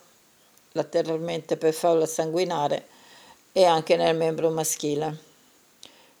lateralmente 0.71 1.57
per 1.57 1.73
farla 1.73 2.05
sanguinare, 2.05 2.87
e 3.51 3.65
anche 3.65 3.95
nel 3.95 4.15
membro 4.15 4.49
maschile. 4.49 5.17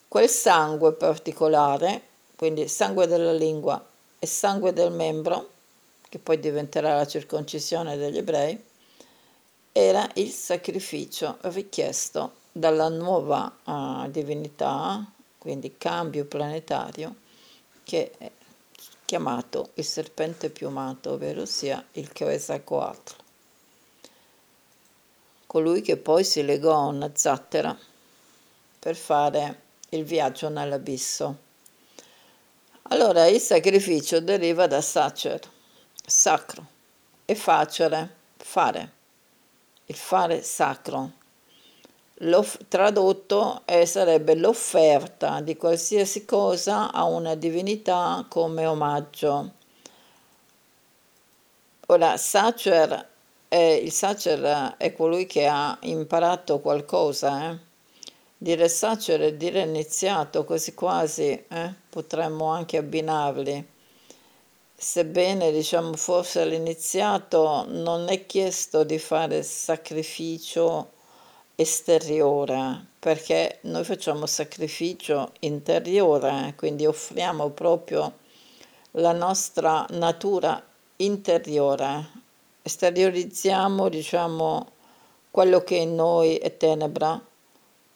Quel 0.07 0.29
sangue 0.29 0.93
particolare, 0.93 2.01
quindi 2.35 2.67
sangue 2.67 3.07
della 3.07 3.33
lingua 3.33 3.83
e 4.19 4.25
sangue 4.25 4.73
del 4.73 4.91
membro, 4.91 5.49
che 6.09 6.19
poi 6.19 6.39
diventerà 6.39 6.95
la 6.95 7.07
circoncisione 7.07 7.97
degli 7.97 8.17
ebrei, 8.17 8.61
era 9.71 10.09
il 10.15 10.31
sacrificio 10.31 11.37
richiesto 11.41 12.43
dalla 12.57 12.87
nuova 12.87 13.53
uh, 13.65 14.09
divinità, 14.09 15.05
quindi 15.37 15.75
cambio 15.77 16.23
planetario, 16.23 17.15
che 17.83 18.11
è 18.17 18.31
chiamato 19.03 19.71
il 19.73 19.83
serpente 19.83 20.49
piumato, 20.49 21.11
ovvero 21.11 21.45
sia 21.45 21.83
il 21.93 22.13
Quetzalcoatl. 22.13 23.15
Colui 25.47 25.81
che 25.81 25.97
poi 25.97 26.23
si 26.23 26.45
legò 26.45 26.75
a 26.75 26.85
una 26.85 27.11
zattera 27.13 27.77
per 28.79 28.95
fare 28.95 29.61
il 29.89 30.05
viaggio 30.05 30.47
nell'abisso. 30.47 31.37
Allora 32.83 33.25
il 33.27 33.41
sacrificio 33.41 34.21
deriva 34.21 34.65
da 34.65 34.79
sacer, 34.79 35.41
sacro, 36.05 36.65
e 37.25 37.35
facere, 37.35 38.15
fare, 38.37 38.91
il 39.87 39.95
fare 39.95 40.41
sacro 40.41 41.23
tradotto 42.69 43.63
eh, 43.65 43.85
sarebbe 43.85 44.35
l'offerta 44.35 45.41
di 45.41 45.57
qualsiasi 45.57 46.23
cosa 46.23 46.91
a 46.91 47.03
una 47.03 47.35
divinità 47.35 48.25
come 48.29 48.65
omaggio. 48.65 49.51
Ora, 51.87 52.15
Sacer 52.17 53.09
è, 53.49 53.57
il 53.57 53.91
Sacer 53.91 54.75
è 54.77 54.93
colui 54.93 55.25
che 55.25 55.45
ha 55.45 55.77
imparato 55.81 56.59
qualcosa. 56.59 57.51
Eh? 57.51 57.57
Dire 58.37 58.69
Sacer 58.69 59.19
è 59.19 59.33
dire 59.33 59.61
iniziato, 59.61 60.45
quasi 60.45 60.73
quasi 60.73 61.45
eh? 61.47 61.73
potremmo 61.89 62.47
anche 62.47 62.77
abbinarli. 62.77 63.73
Sebbene 64.77 65.51
diciamo 65.51 65.95
forse 65.95 66.45
l'iniziato 66.45 67.65
non 67.67 68.09
è 68.09 68.25
chiesto 68.25 68.83
di 68.83 68.99
fare 68.99 69.41
sacrificio 69.43 70.91
esteriore, 71.55 72.85
perché 72.99 73.59
noi 73.61 73.83
facciamo 73.83 74.25
sacrificio 74.25 75.31
interiore, 75.39 76.53
quindi 76.55 76.85
offriamo 76.85 77.49
proprio 77.49 78.13
la 78.91 79.13
nostra 79.13 79.85
natura 79.91 80.61
interiore, 80.97 82.09
esteriorizziamo, 82.61 83.89
diciamo, 83.89 84.71
quello 85.31 85.63
che 85.63 85.75
in 85.75 85.95
noi 85.95 86.37
è 86.37 86.55
tenebra 86.55 87.21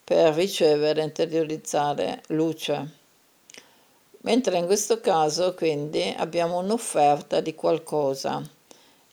per 0.04 0.34
ricevere, 0.34 1.02
interiorizzare 1.02 2.22
luce. 2.28 2.98
Mentre 4.22 4.58
in 4.58 4.66
questo 4.66 5.00
caso 5.00 5.54
quindi 5.54 6.14
abbiamo 6.18 6.58
un'offerta 6.58 7.40
di 7.40 7.54
qualcosa. 7.54 8.42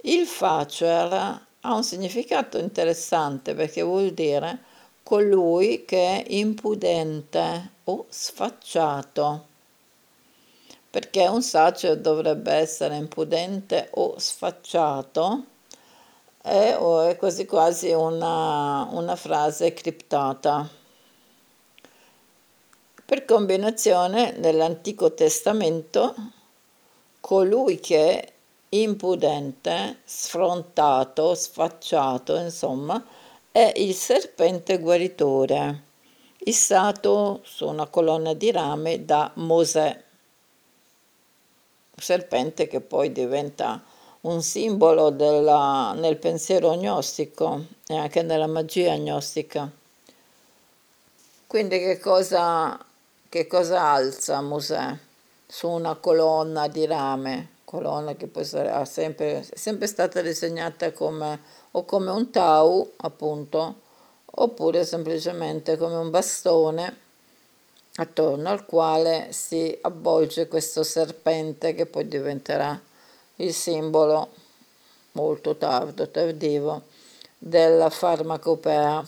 Il 0.01 0.25
facer 0.25 1.46
ha 1.67 1.73
un 1.73 1.84
significato 1.84 2.58
interessante 2.58 3.53
perché 3.53 3.82
vuol 3.82 4.12
dire 4.12 4.63
colui 5.03 5.84
che 5.84 6.23
è 6.23 6.25
impudente 6.30 7.71
o 7.84 8.06
sfacciato. 8.08 9.45
Perché 10.89 11.27
un 11.27 11.41
sacer 11.41 11.97
dovrebbe 11.97 12.53
essere 12.53 12.95
impudente 12.95 13.89
o 13.95 14.17
sfacciato? 14.17 15.43
È, 16.41 16.73
è 16.73 17.15
quasi 17.17 17.45
quasi 17.45 17.91
una, 17.91 18.88
una 18.91 19.17
frase 19.17 19.73
criptata. 19.73 20.67
Per 23.06 23.25
combinazione, 23.25 24.36
nell'Antico 24.38 25.13
Testamento, 25.13 26.15
colui 27.19 27.80
che 27.80 28.34
impudente, 28.69 29.99
sfrontato, 30.03 31.34
sfacciato, 31.36 32.36
insomma, 32.36 33.03
è 33.51 33.73
il 33.77 33.93
serpente 33.93 34.80
guaritore, 34.80 35.84
issato 36.39 37.41
su 37.43 37.67
una 37.67 37.88
colonna 37.88 38.34
di 38.34 38.51
rame 38.51 39.06
da 39.06 39.32
Mosè. 39.36 40.03
Serpente 41.95 42.67
che 42.67 42.82
poi 42.82 43.12
diventa 43.12 43.82
un 44.21 44.41
simbolo 44.43 45.10
della, 45.10 45.93
nel 45.93 46.17
pensiero 46.17 46.75
gnostico 46.75 47.65
e 47.88 47.95
anche 47.97 48.21
nella 48.21 48.47
magia 48.47 48.95
gnostica. 48.95 49.69
Quindi 51.47 51.80
che 51.80 51.97
cosa, 51.97 52.77
che 53.30 53.47
cosa 53.47 53.82
alza 53.82 54.41
Mosè 54.41 54.95
su 55.47 55.69
una 55.69 55.95
colonna 55.95 56.67
di 56.67 56.86
rame? 56.86 57.56
Colonna 57.67 58.15
che 58.15 58.27
poi 58.27 58.45
sarà 58.45 58.86
sempre, 58.86 59.41
è 59.41 59.58
sempre 59.58 59.88
stata 59.88 60.21
disegnata 60.21 60.93
come, 60.93 61.38
o 61.71 61.84
come 61.84 62.12
un 62.12 62.32
tau, 62.32 62.93
appunto, 62.95 63.82
oppure 64.23 64.86
semplicemente 64.86 65.75
come 65.75 65.95
un 65.95 66.10
bastone 66.10 66.97
attorno 67.95 68.47
al 68.47 68.65
quale 68.65 69.34
si 69.34 69.77
avvolge 69.82 70.47
questo 70.47 70.84
serpente 70.84 71.73
che 71.73 71.86
poi 71.86 72.08
diventerà 72.08 72.80
il 73.36 73.53
simbolo 73.53 74.30
molto 75.12 75.58
tardo, 75.58 76.08
tardivo, 76.08 76.84
della 77.38 77.89
farmacopea. 77.89 79.06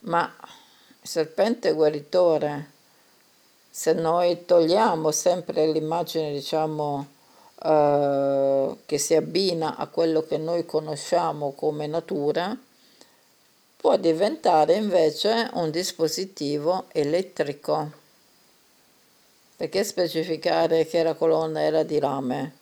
Ma 0.00 0.34
il 1.02 1.08
serpente 1.08 1.72
guaritore 1.72 2.72
se 3.76 3.92
noi 3.92 4.44
togliamo 4.44 5.10
sempre 5.10 5.66
l'immagine, 5.66 6.30
diciamo, 6.30 7.08
eh, 7.60 8.76
che 8.86 8.98
si 8.98 9.16
abbina 9.16 9.76
a 9.76 9.88
quello 9.88 10.22
che 10.22 10.38
noi 10.38 10.64
conosciamo 10.64 11.54
come 11.54 11.88
natura, 11.88 12.56
può 13.76 13.96
diventare 13.96 14.74
invece 14.74 15.50
un 15.54 15.72
dispositivo 15.72 16.84
elettrico. 16.92 17.90
Perché 19.56 19.82
specificare 19.82 20.86
che 20.86 21.02
la 21.02 21.14
colonna 21.14 21.60
era 21.60 21.82
di 21.82 21.98
rame? 21.98 22.52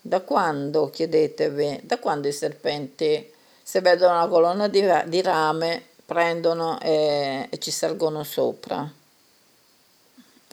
Da 0.00 0.20
quando, 0.20 0.88
chiedetevi, 0.88 1.80
da 1.82 1.98
quando 1.98 2.28
i 2.28 2.32
serpenti, 2.32 3.28
se 3.60 3.80
vedono 3.80 4.14
una 4.14 4.28
colonna 4.28 4.68
di, 4.68 4.88
di 5.06 5.20
rame, 5.20 5.82
prendono 6.06 6.78
e, 6.80 7.48
e 7.50 7.58
ci 7.58 7.72
salgono 7.72 8.22
sopra? 8.22 8.98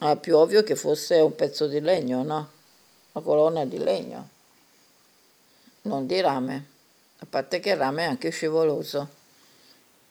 È 0.00 0.16
più 0.16 0.36
ovvio 0.36 0.62
che 0.62 0.76
fosse 0.76 1.16
un 1.16 1.34
pezzo 1.34 1.66
di 1.66 1.80
legno, 1.80 2.22
no? 2.22 2.50
Una 3.10 3.24
colonna 3.24 3.64
di 3.64 3.78
legno, 3.78 4.28
non 5.82 6.06
di 6.06 6.20
rame, 6.20 6.66
a 7.18 7.26
parte 7.28 7.58
che 7.58 7.70
il 7.70 7.78
rame 7.78 8.04
è 8.04 8.06
anche 8.06 8.30
scivoloso. 8.30 9.08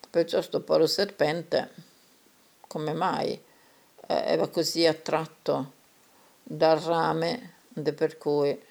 Perciò 0.10 0.42
sto 0.42 0.60
povero 0.60 0.88
serpente 0.88 1.72
come 2.68 2.92
mai 2.92 3.32
eh, 3.32 3.44
era 4.08 4.48
così 4.48 4.86
attratto 4.86 5.72
dal 6.44 6.80
rame 6.80 7.54
per 7.96 8.18
cui 8.18 8.62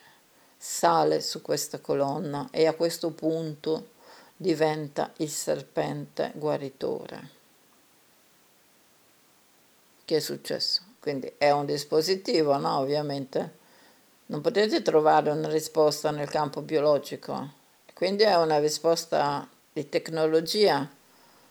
sale 0.55 1.23
su 1.23 1.41
questa 1.41 1.79
colonna 1.79 2.49
e 2.51 2.67
a 2.67 2.75
questo 2.75 3.11
punto 3.13 3.93
diventa 4.37 5.15
il 5.17 5.31
serpente 5.31 6.33
guaritore. 6.35 7.31
Che 10.05 10.17
è 10.17 10.21
successo? 10.21 10.95
Quindi 11.07 11.33
è 11.39 11.53
un 11.53 11.67
dispositivo, 11.67 12.57
no? 12.57 12.79
Ovviamente. 12.79 13.59
Non 14.27 14.41
potete 14.41 14.83
trovare 14.83 15.31
una 15.31 15.47
risposta 15.47 16.11
nel 16.11 16.29
campo 16.29 16.63
biologico. 16.63 17.49
Quindi 17.95 18.25
è 18.25 18.35
una 18.35 18.59
risposta 18.59 19.49
di 19.73 19.89
tecnologia, 19.89 20.91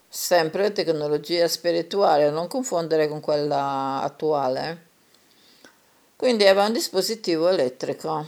sempre 0.10 0.74
tecnologia 0.74 1.48
spirituale, 1.48 2.30
non 2.32 2.50
confondere 2.50 3.08
con 3.08 3.22
quella 3.22 4.02
attuale. 4.02 4.88
Quindi 6.18 6.44
era 6.44 6.65
un 6.65 6.74
dispositivo 6.74 7.48
elettrico. 7.48 8.28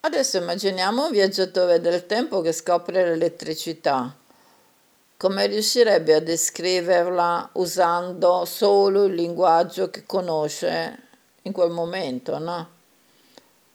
Adesso 0.00 0.38
immaginiamo 0.38 1.04
un 1.04 1.12
viaggiatore 1.12 1.80
del 1.80 2.06
tempo 2.06 2.40
che 2.40 2.50
scopre 2.50 3.04
l'elettricità. 3.04 4.19
Come 5.20 5.48
riuscirebbe 5.48 6.14
a 6.14 6.20
descriverla 6.20 7.50
usando 7.52 8.46
solo 8.46 9.04
il 9.04 9.12
linguaggio 9.12 9.90
che 9.90 10.04
conosce 10.06 10.98
in 11.42 11.52
quel 11.52 11.68
momento, 11.68 12.38
no? 12.38 12.68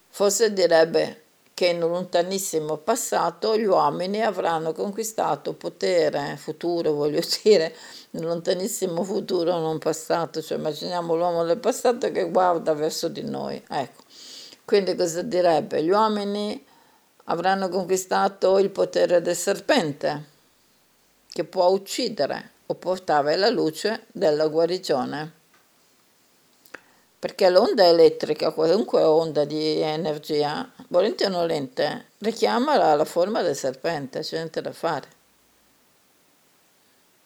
Forse 0.09 0.53
direbbe 0.53 1.21
che 1.53 1.67
in 1.67 1.83
un 1.83 1.91
lontanissimo 1.91 2.77
passato 2.77 3.55
gli 3.55 3.65
uomini 3.65 4.23
avranno 4.23 4.73
conquistato 4.73 5.53
potere, 5.53 6.35
futuro 6.35 6.93
voglio 6.93 7.21
dire, 7.43 7.75
in 8.09 8.21
un 8.21 8.29
lontanissimo 8.29 9.03
futuro, 9.03 9.59
non 9.59 9.77
passato, 9.77 10.41
cioè 10.41 10.57
immaginiamo 10.57 11.15
l'uomo 11.15 11.43
del 11.43 11.59
passato 11.59 12.11
che 12.11 12.27
guarda 12.27 12.73
verso 12.73 13.07
di 13.07 13.21
noi, 13.21 13.63
ecco. 13.69 14.01
Quindi 14.65 14.95
cosa 14.95 15.21
direbbe? 15.21 15.83
Gli 15.83 15.91
uomini 15.91 16.65
avranno 17.25 17.69
conquistato 17.69 18.57
il 18.57 18.71
potere 18.71 19.21
del 19.21 19.35
serpente, 19.35 20.33
che 21.35 21.43
può 21.43 21.67
uccidere 21.67 22.51
o 22.67 22.75
portare 22.75 23.33
alla 23.33 23.49
luce 23.49 24.05
della 24.13 24.47
guarigione. 24.47 25.33
Perché 27.19 27.49
l'onda 27.49 27.85
elettrica, 27.85 28.51
qualunque 28.51 29.03
onda 29.03 29.43
di 29.43 29.81
energia, 29.81 30.71
volente 30.87 31.25
o 31.25 31.29
nolente, 31.29 32.11
richiama 32.19 32.77
la, 32.77 32.95
la 32.95 33.03
forma 33.03 33.41
del 33.41 33.53
serpente, 33.53 34.21
c'è 34.21 34.37
niente 34.37 34.61
da 34.61 34.71
fare. 34.71 35.07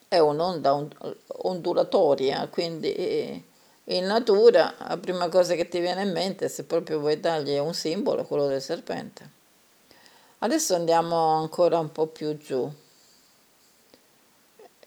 È 0.07 0.17
un'onda 0.17 0.87
ondulatoria, 1.43 2.47
quindi 2.47 3.45
in 3.83 4.05
natura 4.05 4.73
la 4.87 4.97
prima 4.97 5.29
cosa 5.29 5.53
che 5.53 5.67
ti 5.67 5.79
viene 5.79 6.01
in 6.01 6.11
mente, 6.11 6.49
se 6.49 6.63
proprio 6.63 6.97
vuoi 6.97 7.19
dargli 7.19 7.59
un 7.59 7.75
simbolo, 7.75 8.23
è 8.23 8.25
quello 8.25 8.47
del 8.47 8.59
serpente. 8.59 9.29
Adesso 10.39 10.73
andiamo 10.73 11.35
ancora 11.35 11.77
un 11.77 11.91
po' 11.91 12.07
più 12.07 12.35
giù 12.37 12.73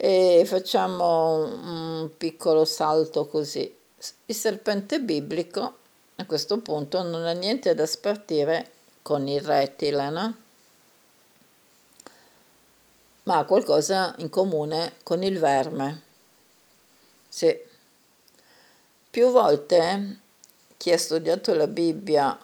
e 0.04 0.42
facciamo 0.46 1.44
un 1.44 2.10
piccolo 2.16 2.64
salto 2.64 3.28
così. 3.28 3.72
Il 4.26 4.34
serpente 4.34 5.00
biblico 5.00 5.76
a 6.16 6.26
questo 6.26 6.58
punto 6.58 7.04
non 7.04 7.24
ha 7.24 7.30
niente 7.30 7.72
da 7.72 7.86
spartire 7.86 8.72
con 9.00 9.28
il 9.28 9.40
rettile, 9.40 10.10
no? 10.10 10.36
ma 13.22 13.38
ha 13.38 13.44
qualcosa 13.44 14.12
in 14.18 14.28
comune 14.28 14.94
con 15.04 15.22
il 15.22 15.38
verme. 15.38 16.02
Sì. 17.28 17.56
Più 19.08 19.30
volte 19.30 20.18
chi 20.78 20.90
ha 20.90 20.98
studiato 20.98 21.54
la 21.54 21.68
Bibbia 21.68 22.36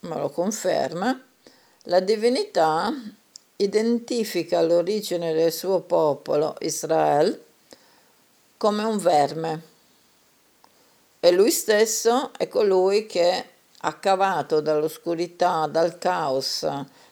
me 0.00 0.18
lo 0.18 0.28
conferma, 0.28 1.18
la 1.84 2.00
divinità 2.00 2.92
identifica 3.64 4.62
l'origine 4.62 5.32
del 5.32 5.52
suo 5.52 5.80
popolo, 5.80 6.56
Israele, 6.60 7.44
come 8.56 8.84
un 8.84 8.98
verme. 8.98 9.62
E 11.20 11.30
lui 11.30 11.50
stesso 11.50 12.32
è 12.36 12.48
colui 12.48 13.06
che 13.06 13.48
ha 13.78 13.94
cavato 13.94 14.60
dall'oscurità, 14.60 15.66
dal 15.66 15.98
caos, 15.98 16.66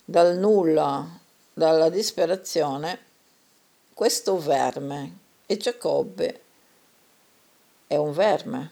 dal 0.05 0.37
nulla, 0.37 1.07
dalla 1.53 1.89
disperazione, 1.89 2.99
questo 3.95 4.39
verme. 4.39 5.19
E 5.47 5.57
Giacobbe 5.57 6.41
è 7.87 7.97
un 7.97 8.13
verme, 8.13 8.71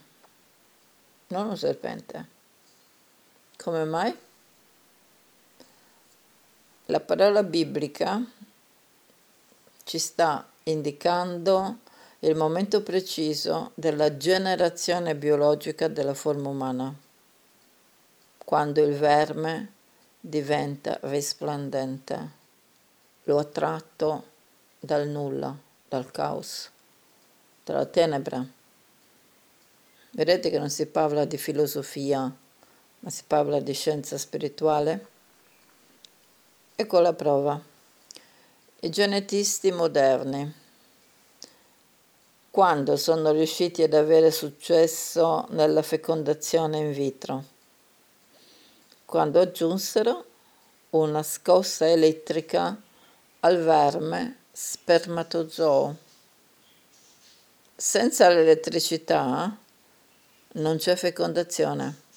non 1.29 1.49
un 1.49 1.57
serpente. 1.57 2.27
Come 3.57 3.85
mai? 3.85 4.29
La 6.90 6.98
parola 6.98 7.44
biblica 7.44 8.20
ci 9.85 9.98
sta 10.00 10.50
indicando 10.64 11.79
il 12.18 12.35
momento 12.35 12.83
preciso 12.83 13.70
della 13.74 14.16
generazione 14.16 15.14
biologica 15.14 15.87
della 15.87 16.14
forma 16.14 16.48
umana, 16.48 16.92
quando 18.38 18.83
il 18.83 18.96
verme 18.96 19.72
diventa 20.18 20.98
risplendente, 21.03 22.31
lo 23.22 23.38
ha 23.38 23.44
tratto 23.44 24.24
dal 24.81 25.07
nulla, 25.07 25.57
dal 25.88 26.11
caos, 26.11 26.68
dalla 27.62 27.87
tenebra. 27.87 28.44
Vedete 30.11 30.50
che 30.50 30.59
non 30.59 30.70
si 30.70 30.87
parla 30.87 31.24
di 31.24 31.38
filosofia, 31.38 32.20
ma 32.98 33.11
si 33.11 33.22
parla 33.29 33.61
di 33.61 33.74
scienza 33.74 34.18
spirituale? 34.18 35.18
Ecco 36.81 37.01
la 37.01 37.12
prova. 37.12 37.61
I 38.81 38.88
genetisti 38.88 39.71
moderni, 39.71 40.51
quando 42.51 42.97
sono 42.97 43.33
riusciti 43.33 43.83
ad 43.83 43.93
avere 43.93 44.31
successo 44.31 45.45
nella 45.51 45.83
fecondazione 45.83 46.79
in 46.79 46.93
vitro? 46.93 47.45
Quando 49.05 49.40
aggiunsero 49.40 50.25
una 50.90 51.23
scossa 51.23 51.87
elettrica 51.87 52.75
al 53.40 53.59
verme 53.59 54.45
spermatozoo. 54.51 55.97
Senza 57.77 58.31
l'elettricità 58.31 59.55
non 60.53 60.79
c'è 60.79 60.97
fecondazione. 60.97 62.09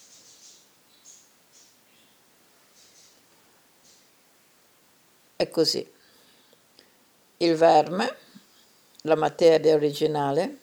È 5.43 5.49
così. 5.49 5.85
Il 7.35 7.55
verme, 7.55 8.15
la 9.01 9.17
materia 9.17 9.75
originale, 9.75 10.57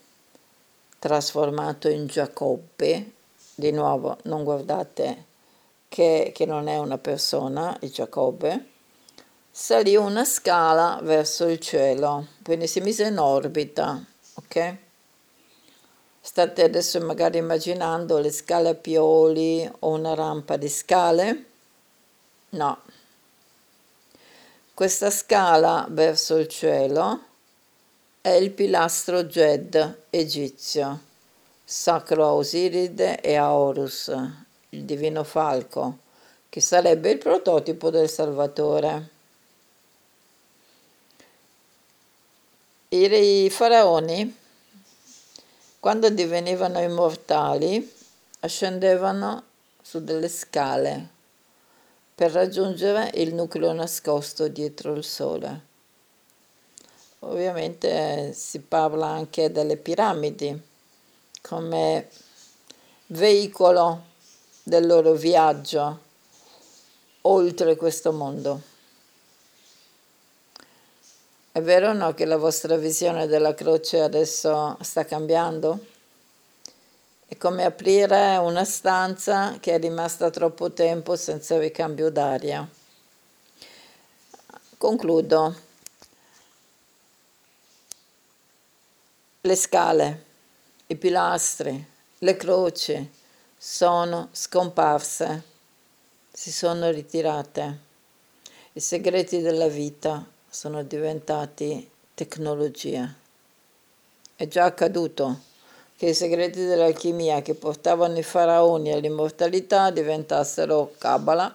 trasformato 0.98 1.90
in 1.90 2.06
Giacobbe, 2.06 3.12
di 3.54 3.72
nuovo 3.72 4.16
non 4.22 4.42
guardate 4.42 5.26
che, 5.86 6.32
che 6.34 6.46
non 6.46 6.66
è 6.66 6.78
una 6.78 6.96
persona, 6.96 7.76
il 7.82 7.90
Giacobbe, 7.90 8.68
salì 9.50 9.96
una 9.96 10.24
scala 10.24 10.98
verso 11.02 11.46
il 11.46 11.58
cielo, 11.58 12.28
quindi 12.42 12.66
si 12.66 12.80
mise 12.80 13.04
in 13.04 13.18
orbita, 13.18 14.02
ok? 14.36 14.76
State 16.22 16.62
adesso 16.62 16.98
magari 17.02 17.36
immaginando 17.36 18.16
le 18.16 18.30
scale 18.30 18.70
a 18.70 18.74
pioli 18.74 19.70
o 19.80 19.90
una 19.90 20.14
rampa 20.14 20.56
di 20.56 20.70
scale? 20.70 21.44
No. 22.50 22.78
Questa 24.80 25.10
scala 25.10 25.86
verso 25.90 26.36
il 26.36 26.48
cielo 26.48 27.20
è 28.22 28.30
il 28.30 28.50
pilastro 28.50 29.26
Ged 29.26 30.04
egizio, 30.08 31.00
sacro 31.62 32.24
a 32.24 32.32
Osiride 32.32 33.20
e 33.20 33.34
a 33.34 33.52
Horus, 33.52 34.10
il 34.70 34.84
divino 34.84 35.22
falco, 35.22 35.98
che 36.48 36.62
sarebbe 36.62 37.10
il 37.10 37.18
prototipo 37.18 37.90
del 37.90 38.08
Salvatore. 38.08 39.08
I 42.88 43.50
faraoni 43.50 44.34
quando 45.78 46.08
divenivano 46.08 46.80
immortali, 46.80 47.96
ascendevano 48.40 49.42
su 49.82 50.02
delle 50.02 50.30
scale 50.30 51.18
per 52.20 52.32
raggiungere 52.32 53.12
il 53.14 53.32
nucleo 53.32 53.72
nascosto 53.72 54.46
dietro 54.48 54.92
il 54.92 55.02
Sole. 55.02 55.60
Ovviamente 57.20 58.34
si 58.34 58.60
parla 58.60 59.06
anche 59.06 59.50
delle 59.50 59.78
piramidi 59.78 60.60
come 61.40 62.10
veicolo 63.06 64.02
del 64.62 64.86
loro 64.86 65.14
viaggio 65.14 65.98
oltre 67.22 67.76
questo 67.76 68.12
mondo. 68.12 68.60
È 71.52 71.62
vero 71.62 71.88
o 71.88 71.92
no 71.94 72.12
che 72.12 72.26
la 72.26 72.36
vostra 72.36 72.76
visione 72.76 73.28
della 73.28 73.54
croce 73.54 74.02
adesso 74.02 74.76
sta 74.82 75.06
cambiando? 75.06 75.89
È 77.30 77.36
come 77.36 77.64
aprire 77.64 78.38
una 78.38 78.64
stanza 78.64 79.58
che 79.60 79.74
è 79.74 79.78
rimasta 79.78 80.30
troppo 80.30 80.72
tempo 80.72 81.14
senza 81.14 81.60
ricambio 81.60 82.10
d'aria. 82.10 82.68
Concludo. 84.76 85.54
Le 89.42 89.54
scale, 89.54 90.24
i 90.88 90.96
pilastri, 90.96 91.86
le 92.18 92.36
croci 92.36 93.12
sono 93.56 94.30
scomparse, 94.32 95.44
si 96.32 96.50
sono 96.50 96.90
ritirate. 96.90 97.78
I 98.72 98.80
segreti 98.80 99.40
della 99.40 99.68
vita 99.68 100.28
sono 100.48 100.82
diventati 100.82 101.88
tecnologia. 102.12 103.14
È 104.34 104.48
già 104.48 104.64
accaduto 104.64 105.48
che 106.00 106.06
i 106.06 106.14
segreti 106.14 106.64
dell'alchimia 106.64 107.42
che 107.42 107.52
portavano 107.52 108.16
i 108.16 108.22
faraoni 108.22 108.90
all'immortalità 108.90 109.90
diventassero 109.90 110.94
cabala, 110.96 111.54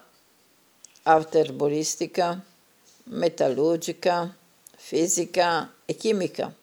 arte 1.02 1.40
erboristica, 1.40 2.40
metallurgica, 3.06 4.32
fisica 4.78 5.74
e 5.84 5.96
chimica. 5.96 6.54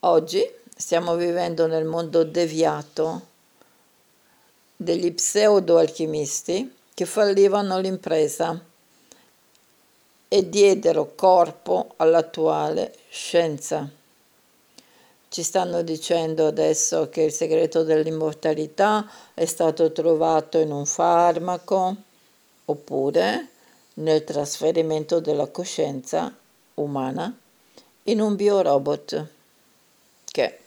Oggi 0.00 0.50
stiamo 0.74 1.14
vivendo 1.14 1.66
nel 1.66 1.84
mondo 1.84 2.24
deviato 2.24 3.26
degli 4.74 5.12
pseudo-alchimisti 5.12 6.74
che 6.94 7.04
fallivano 7.04 7.78
l'impresa 7.80 8.58
e 10.26 10.48
diedero 10.48 11.12
corpo 11.14 11.92
all'attuale 11.98 12.94
scienza. 13.10 13.96
Ci 15.30 15.42
stanno 15.42 15.82
dicendo 15.82 16.46
adesso 16.46 17.10
che 17.10 17.20
il 17.22 17.32
segreto 17.32 17.82
dell'immortalità 17.82 19.06
è 19.34 19.44
stato 19.44 19.92
trovato 19.92 20.58
in 20.58 20.72
un 20.72 20.86
farmaco 20.86 21.96
oppure 22.64 23.48
nel 23.94 24.24
trasferimento 24.24 25.20
della 25.20 25.46
coscienza 25.48 26.34
umana 26.74 27.36
in 28.04 28.20
un 28.20 28.36
biorobot 28.36 29.26
che 30.24 30.58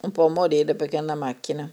non 0.00 0.10
può 0.10 0.28
morire 0.28 0.74
perché 0.74 0.96
è 0.96 1.00
una 1.00 1.14
macchina. 1.14 1.70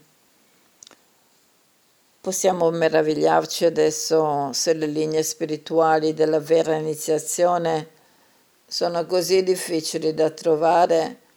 Possiamo 2.20 2.70
meravigliarci 2.70 3.64
adesso 3.64 4.52
se 4.52 4.74
le 4.74 4.88
linee 4.88 5.24
spirituali 5.24 6.14
della 6.14 6.42
vera 6.42 6.76
iniziazione 6.76 7.88
sono 8.68 9.06
così 9.06 9.42
difficili 9.42 10.14
da 10.14 10.30
trovare 10.30 11.28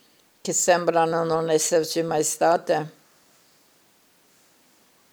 che 0.43 0.53
sembrano 0.53 1.23
non 1.23 1.51
esserci 1.51 2.03
mai 2.03 2.25
state? 2.25 2.91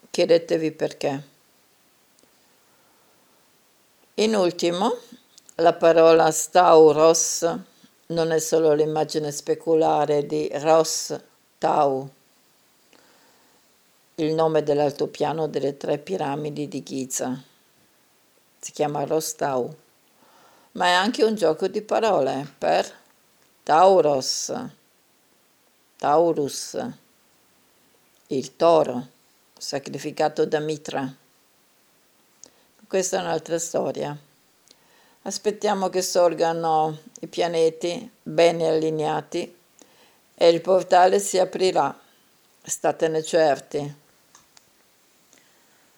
Chiedetevi 0.10 0.72
perché. 0.72 1.24
In 4.16 4.36
ultimo, 4.36 4.98
la 5.56 5.74
parola 5.74 6.32
Stauros 6.32 7.48
non 8.08 8.32
è 8.32 8.40
solo 8.40 8.74
l'immagine 8.74 9.32
speculare 9.32 10.26
di 10.26 10.50
Ros 10.52 11.16
Tau, 11.60 12.10
il 14.16 14.34
nome 14.34 14.64
dell'altopiano 14.64 15.48
delle 15.48 15.78
tre 15.78 16.00
piramidi 16.00 16.68
di 16.68 16.82
Giza. 16.82 17.40
Si 18.60 18.72
chiama 18.72 19.04
Rostau, 19.04 19.74
ma 20.72 20.86
è 20.88 20.92
anche 20.92 21.24
un 21.24 21.36
gioco 21.36 21.68
di 21.68 21.84
parole 21.84 22.52
per 22.58 22.92
Tauros, 23.62 24.79
Taurus, 26.00 26.78
il 28.28 28.56
toro, 28.56 29.08
sacrificato 29.58 30.46
da 30.46 30.60
Mitra. 30.60 31.14
Questa 32.88 33.18
è 33.18 33.20
un'altra 33.20 33.60
storia. 33.60 34.18
Aspettiamo 35.24 35.90
che 35.90 36.02
sorgano 36.02 37.00
i 37.20 37.28
pianeti 37.28 38.10
bene 38.24 38.70
allineati 38.70 39.54
e 40.36 40.48
il 40.48 40.62
portale 40.62 41.20
si 41.20 41.38
aprirà. 41.38 41.94
Statene 42.62 43.22
certi. 43.22 43.96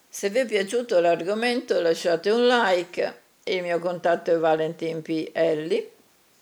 Se 0.10 0.30
vi 0.32 0.40
è 0.40 0.46
piaciuto 0.48 1.00
l'argomento 1.00 1.80
lasciate 1.80 2.32
un 2.32 2.48
like, 2.48 3.22
il 3.44 3.62
mio 3.62 3.78
contatto 3.78 4.32
è 4.32 4.38
Valentin 4.40 5.04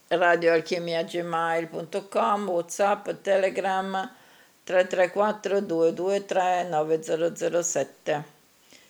radioalchimiagmail.com, 0.09 2.49
whatsapp, 2.49 3.09
telegram 3.21 4.11
334 4.63 5.61
223 5.61 6.67
9007. 6.69 8.23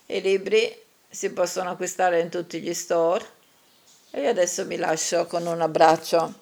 I 0.08 0.22
libri 0.22 0.76
si 1.08 1.32
possono 1.32 1.70
acquistare 1.72 2.20
in 2.20 2.30
tutti 2.30 2.60
gli 2.60 2.74
store 2.74 3.26
e 4.12 4.28
adesso 4.28 4.66
vi 4.66 4.78
lascio 4.78 5.26
con 5.26 5.46
un 5.46 5.62
abbraccio. 5.62 6.34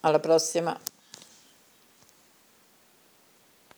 Alla 0.00 0.20
prossima! 0.20 0.89